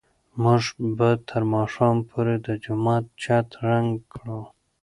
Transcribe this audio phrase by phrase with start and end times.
[0.43, 0.63] موږ
[0.97, 4.39] به تر ماښامه پورې د جومات چت رنګ کړو.